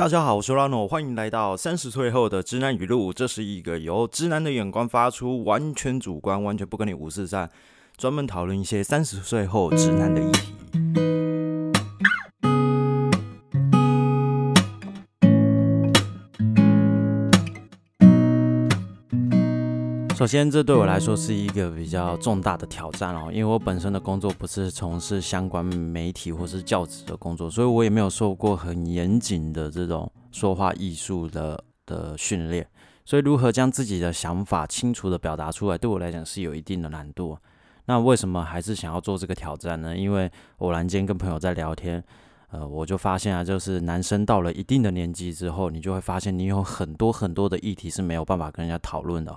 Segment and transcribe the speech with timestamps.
[0.00, 3.12] 大家好，我是 Rano，欢迎来到三十岁后的直男语录。
[3.12, 7.50] 这是一个由直男的眼光发出，完全主观，完全不跟你五四三，
[7.98, 11.19] 专门讨论一些三十岁后直男的议题。
[20.20, 32.68] 首先，这对我来说是一个比较重大的挑战哦，因为我本身的工作不是从事相关媒体或是教职的工作，所以我也没有受过很严谨的这种说话艺术的的训练，
[33.06, 37.34] 所以如何将自己的想法清楚的表达出来，对我来讲是有一定的难度。
[37.86, 39.96] 那为什么还是想要做这个挑战呢？
[39.96, 42.04] 因为偶然间跟朋友在聊天，
[42.50, 49.34] 呃，我就发现啊，就是男生到了一定的年纪之后，你就会发现你有很多很多的议题是没有办法跟人家讨论的。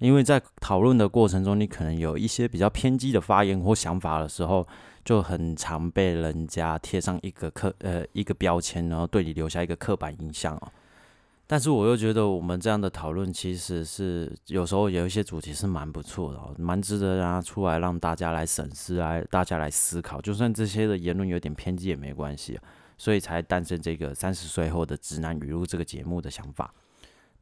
[0.00, 4.66] 因为在讨论的过程中，你可能有一些比较偏激的发言或想法的时候，
[5.04, 10.72] 就很常被人家贴上一个刻呃一个标签，然后对你留下一个刻板印象哦。
[11.46, 20.20] 但是我又觉得我们这样的讨论其实是有时候有一些主题是蛮不错的哦，蛮值得拿出来让大家来审视，来大家来思考。
[20.20, 22.58] 就算这些的言论有点偏激也没关系，
[22.96, 26.72] 所以才诞生这个三十岁后的直男语录这个节目的想法。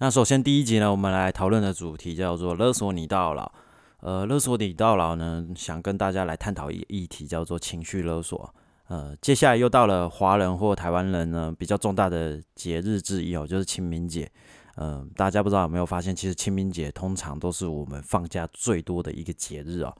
[0.00, 3.50] 那首先第一集呢，我们来讨论的主题叫做勒索你到老。
[3.98, 8.54] 呃，勒索你到老呢，想跟大家来探讨一议题叫做情绪勒索。
[8.86, 14.30] 呃，接下来又到了华人或台湾人呢比较重大的节日之一哦，就是清明节。
[14.76, 19.92] 呃，大家不知道有没有发现，其实清明节通常都是我们放假最多的一个节日哦。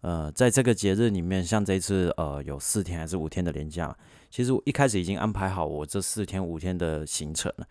[0.00, 3.94] 呃，在这个节日里面，像这次呃有四天还是五天的连假，
[4.30, 7.66] 其实我一开始已经安排好我这四天五天的行程了。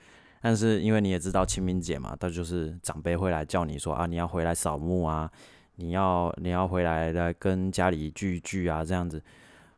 [0.48, 5.28] 但是因为你也知道清明节嘛，他就是长辈会来叫你说啊，你要回来扫墓啊，
[5.78, 9.20] 你要你要回来来跟家里聚一聚啊，这样子。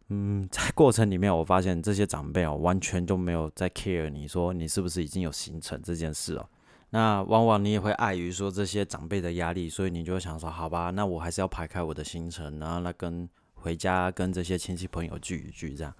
[0.09, 6.45] 嗯， 在过程里面，我发现这些长辈哦，完全都没有在 care 你说你是不是已经有行程这件事哦。
[6.89, 15.93] 那往往你也会碍于说这些长辈的压力，所以你就会想说，好吧，那我还是要排开我的行程，然后来跟回家跟这些亲戚朋友聚一聚这样。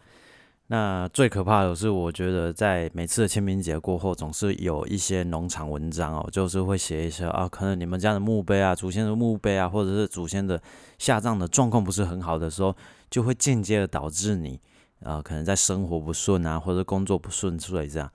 [0.69, 10.61] 那最可怕的是，我觉得在每次的清明节过后，总是有一些农场文章哦，就是会写一些啊，可能你们家的墓碑啊、祖先的墓碑啊，或者是祖先的
[10.97, 12.75] 下葬的状况不是很好的时候，
[13.09, 14.59] 就会间接的导致你
[14.99, 18.11] 呃，可能在生活不顺啊，或者工作不顺之类这样。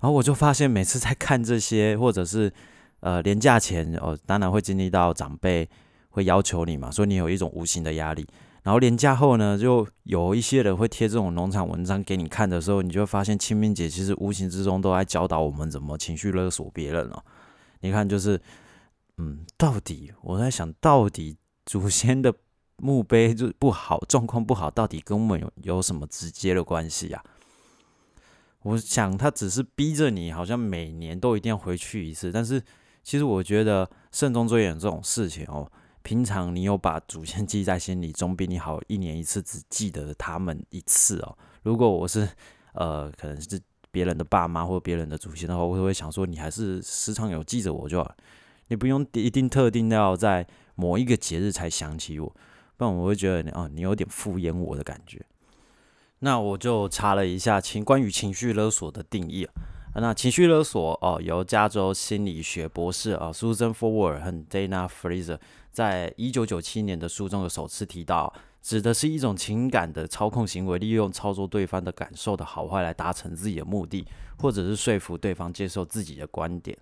[0.00, 2.50] 然后我就发现，每次在看这些，或者是
[3.00, 5.68] 呃年假前哦，当然会经历到长辈
[6.08, 8.26] 会要求你嘛，所以你有一种无形的压力。
[8.62, 17.24] 然后年假后呢，就有一些人会贴这种农场文章给你看的时候，你就会发现清明节其实无形之中都在教导我们怎么情绪勒索别人了。
[17.80, 18.40] 你看，就是，
[19.16, 21.36] 嗯，到底我在想到底
[21.66, 22.32] 祖先的
[22.76, 27.20] 墓碑就不好，状况不好，到底跟我们有有什么直接的关系啊？
[28.62, 32.62] 我想他只是逼着你，好像每年都一定要回去一次，但是
[33.02, 35.68] 其实我觉得慎终追远这种事情哦。
[36.02, 41.36] 平常你有把祖先记在心里，总比你好一年一次只记得他们一次哦。
[41.62, 42.28] 如果我是
[42.74, 48.14] 呃，可能是别人的爸妈或别人的祖先的话，我会想说，你还是时常有记着我就好，
[48.68, 52.26] 你不用一定特定要在某一个节日才想起我，
[52.76, 55.24] 不然我会觉得哦，你有点敷衍我的感觉。
[56.20, 59.52] 那我就查了一下情关于情绪勒索的定义啊。
[59.96, 65.38] 那情绪勒索哦，由加州心理学博士啊，Susan Forward 和 Dana Fraser
[65.72, 74.06] 在一九九七年的书中有首次提到，指的是一种情感的操控行为，利用操作对方的感受的好坏来达成自己的目的，
[74.38, 76.76] 或者是说服对方接受自己的观点。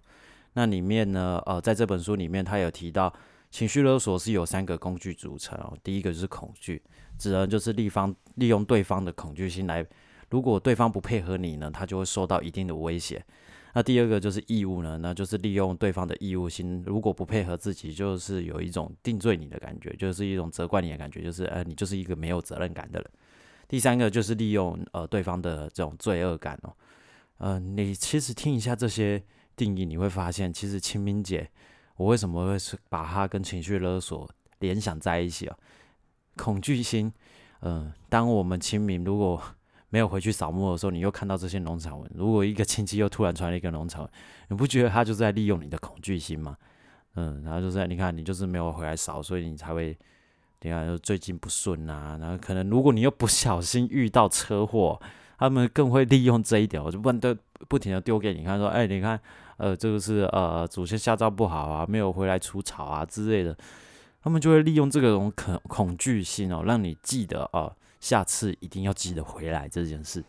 [0.55, 3.13] 那里面呢，呃，在这本书里面，他有提到
[3.51, 6.83] 情绪勒索是由三个工具组成哦，第一个就是恐惧，
[7.17, 9.87] 指的就是立方利用对方的恐惧心来。
[10.31, 13.25] 如果对方不配合你呢，他就会受到一定的威胁。
[13.73, 23.11] 那第二个就是义务呢，那就是利用对方的义务心，如果不配合自己，就是有一种定罪你的感觉，就是一种责怪你的感觉，就是呃，你就是一个没有责任感的人。
[23.69, 26.75] 第三个就是利用呃对方的这种罪恶感哦。
[27.39, 29.23] 呃，你其实听一下这些
[29.55, 31.49] 定义，你会发现，其实清明节
[31.97, 34.29] 我为什么会是把它跟情绪勒索
[34.59, 35.57] 联想在一起啊？
[36.37, 37.13] 恐惧心，
[37.61, 39.41] 嗯，当我们清明如果
[39.91, 42.11] 没有回去扫墓的时候，你又看到这些农场文。
[42.15, 44.11] 如果一个亲戚又突然传了一个农场文，
[44.49, 46.57] 你不觉得他就在利用你的恐惧心吗？
[47.17, 49.99] 嗯，然后就是你看，你就是没有回来扫，所以你才会，
[50.63, 52.17] 你看就最近不顺啊。
[52.21, 55.01] 然后可能如果你又不小心遇到车祸，
[55.39, 57.37] 他们更会利用这一点，我就不断
[57.69, 59.21] 不停的丢给你看，说，哎，你看，
[59.57, 63.57] 呃，这个是呃祖先下葬不好啊，没有回来除草啊之类的，
[64.23, 67.73] 他们就会利用这个种恐恐惧心哦，让你记得啊。
[68.01, 70.25] 下次一定要记得回来这件事。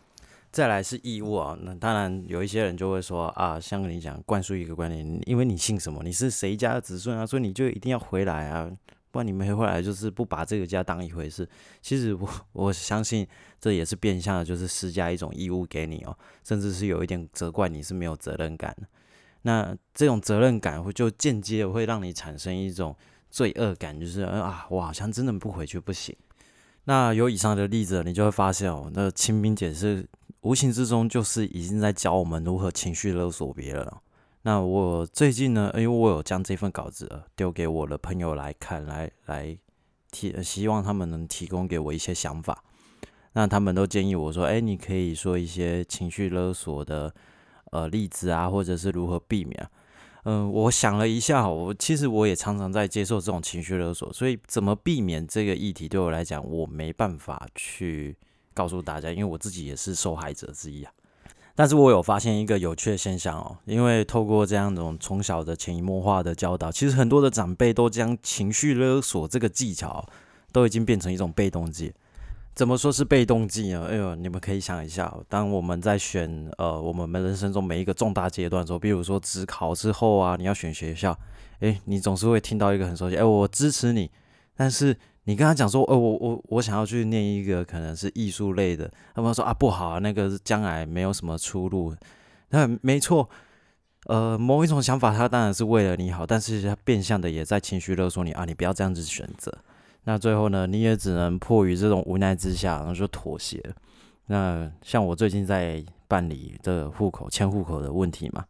[0.52, 8.70] 再来是义务啊，那当然有一些人就会说啊，像你讲灌输一个观念，因为你姓什么，你是谁家的子孙啊，所以你就一定要回来啊，
[9.12, 11.48] 不然你没回来就是不把这个家当一回事。
[11.82, 13.26] 其实我 我相信
[13.62, 18.88] 这也是变相的，就是施加一种义务给你哦，甚至是有一点责怪你是没有责任感的。
[19.44, 22.94] 那这种责任感会就间接的会让你产生一种
[23.30, 26.14] 罪恶感，就是啊，我好像真的不回去不行。
[26.86, 30.08] 那有以上的例子，你就会发现哦，那清明节是
[30.42, 34.02] 无形之中就是已经在教我们如何情绪勒索别人了。
[34.42, 39.56] 那我最近呢，因为我有将这份稿子丢给我的朋友来看，来来
[40.12, 42.64] 提，希望他们能提供给我一些想法。
[43.34, 47.14] 那他们都建议我说，哎，你可以说一些情绪勒索的
[47.72, 49.70] 呃例子啊，或者是如何避免。
[50.24, 58.16] 嗯，我想了一下，我其实我也常常在接受这种情绪勒索，所以怎么避免这个议题对我来讲，我没办法去
[58.54, 60.92] 告诉大家，因为我自己也是受害者之一啊。
[61.56, 70.08] 但是我有发现一个有趣的现象哦，因为透过这样一种从小的潜移默化的教导，其实很多的长辈都将情绪勒索这个技巧
[70.52, 71.92] 都已经变成一种被动技。
[72.54, 73.88] 怎么说是被动技呢？
[73.90, 81.18] 哎呦，你们可以想一下，当我们在选呃，我们人生中每一个重大阶段的时候，比如说职考之后啊，你要选学校，
[81.60, 84.12] 哎，你总是会听到一个很熟悉，哎，我支持你，
[84.56, 91.96] 但是你跟他讲说，哦，我我我想要去念一个可能是艺术类的，他们说啊不好啊，那个将来没有什么出路。
[92.50, 93.30] 那没错，
[94.08, 99.58] 呃，某一种想法，他当然是为了你好，但是他变相的也在情绪勒索你啊，你不要这样子选择。
[100.04, 103.64] 那最后呢，你也只能迫于这种无奈之下，然后就妥协。
[104.26, 108.44] 那像我最近在办理这户口迁户口的问题嘛，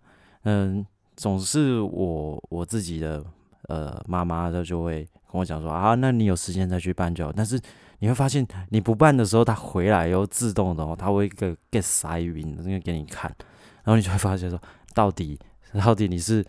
[0.44, 3.24] 嗯，总是我我自己的
[3.68, 7.34] 呃妈妈她就会跟我讲说啊，那你有时间再去办就好。
[7.36, 7.60] 但是
[8.00, 13.30] 你会发现你不办的时候，他回来又自动的哦，他会一个 get 塞云，那个给你看，
[13.84, 14.58] 然后你就会发现说，
[14.94, 15.38] 到底
[15.74, 16.46] 到底你是。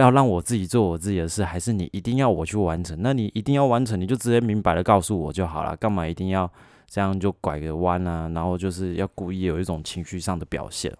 [0.00, 2.96] 要让我自己做我自己的事，还是你一定要我去完成？
[3.00, 6.50] 那你一定要完成，你就直接明白的告诉我就好了，干嘛一定要
[6.88, 8.30] 这样就拐个弯啊？
[8.34, 10.92] 然后就是要故意有一种情绪上的表现。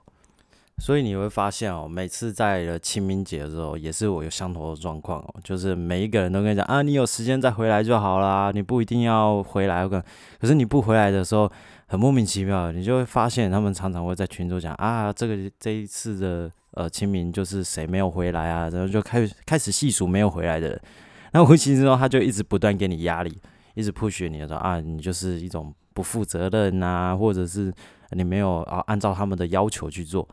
[0.79, 9.87] 所以你会发现哦，每次在清明节的时候，也是我有相同的状况哦，就是每一个人都跟你讲啊，你有时间再回来就好啦，你不一定要回来。
[9.87, 10.03] 可
[10.43, 11.49] 是你不回来的时候，
[11.93, 16.51] 很莫名其妙，你就会发现他们常常会在群中讲啊，这个这一次的。
[16.75, 18.67] 呃，清明就是谁没有回来啊？
[18.71, 20.81] 然后就开始开始细数没有回来的人。
[21.35, 23.39] 那无形之中，他就一直不断给你压力，
[23.75, 27.71] 一直 push 你说啊，你就是一种不负责任呐，或者是
[28.13, 30.27] 你没有啊按照他们的要求去做。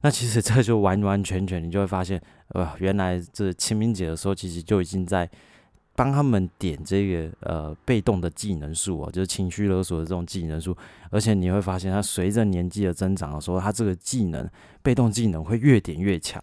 [0.00, 5.30] 那其实这就完完全全，你就会发现，呃，原来这清明节的时候，其实就已经在。
[5.94, 10.76] 帮他们点这个呃被动的技能数啊，就是情绪勒索的这种技能数，
[11.10, 14.48] 而且你会发现，它随着年纪的增长的时候，它这个技能
[14.82, 16.42] 被动技能会越点越强。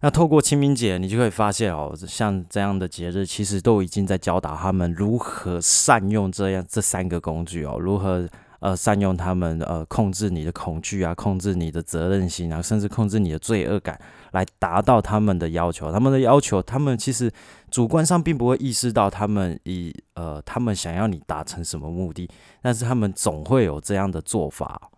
[0.00, 8.28] 那透过清明节，你就会发现哦，像这样的节日，其实都已经在教导他们如何善用这样这三个工具哦，如何。
[8.58, 14.00] 呃，善用他们呃，控制你的恐惧啊，控制你的责任心啊，甚至控制你的罪恶感，
[14.32, 15.90] 来达到他们的要求。
[15.92, 17.30] 他们的要求，他们其实
[17.70, 22.28] 主观上并不会意识到他们以呃，他们想要你达成什么目的，
[22.62, 24.90] 但是他们总会有这样的做法。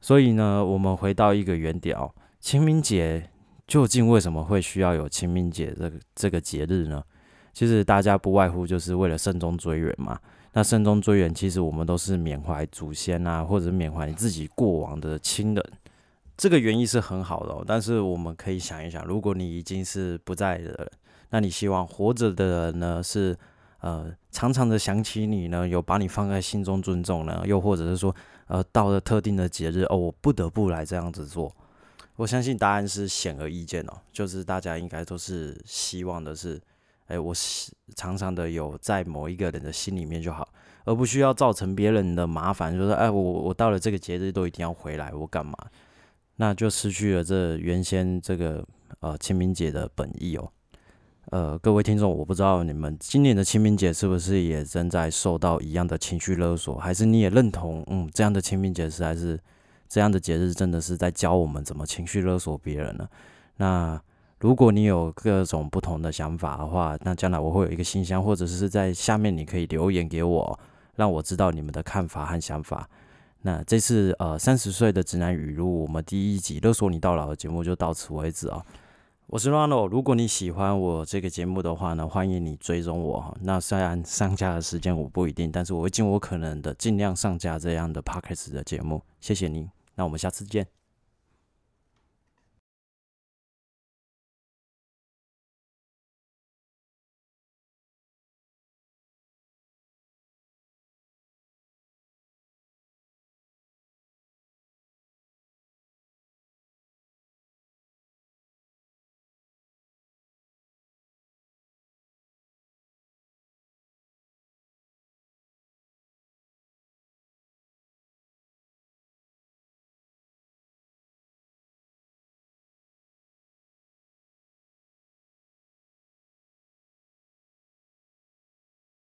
[0.00, 3.30] 所以呢，我们回到一个原点哦，清明节
[3.66, 7.02] 究竟为什么会需要有清明节这个这个节日呢？
[7.52, 10.18] 其实大家不外乎就是为了慎终追远嘛。
[10.52, 15.64] 那慎终追远，其实我们都是缅怀祖先啊，或者缅怀自己过往的亲人，
[16.40, 17.62] 这个原意是很好的。
[17.66, 20.90] 但是我们可以想一想，如果你已经是不在的人，
[21.28, 23.36] 那你希望活着的人呢，是
[23.80, 28.14] 呃常常的想起你呢，有把你放在心中尊重呢，又或者是说，
[28.46, 31.54] 呃到了特定的节日，哦，我不得不来这样子做。
[32.16, 36.58] 我相信答案是显而易见哦，就是大家应该都是希望的是。
[37.06, 37.34] 哎，我
[37.96, 40.48] 常常的有在某一个人的心里面就好，
[40.84, 42.72] 而不需要造成别人的麻烦。
[42.72, 45.52] 就是，哎，我我到了这个节日都一定要回来，我干嘛？
[46.40, 48.66] 那就失去了这原先这个
[49.00, 50.50] 呃清明节的本意哦。
[51.26, 59.38] 呃，各位听众，我不知道你们今年的清明节是不是也正在受到一样的情绪勒索，还是你也认同，嗯，这样的清明节实在是
[59.86, 63.06] 这样的节日，真的是在教我们怎么情绪勒索别人呢？
[63.58, 64.00] 那。
[64.40, 70.58] 如果你有各种不同的想法的话，那将来我会有一个信箱，或者是在下面你可以留言给我，
[70.96, 72.88] 让我知道你们的看法和想法。
[73.42, 78.64] 那这次呃三十岁的直男语录，我们第一集勒索你到老的节目就到此为止啊。
[79.28, 83.36] 我是 Ronald，如果你喜欢我这个节目的话呢，欢迎你追踪我哈。
[83.42, 89.00] 那虽然上架的时间我不一定，但是我会尽我可能的尽量上架这样的 Podcast 的节目。
[89.20, 90.79] 谢谢您，那我们下次见。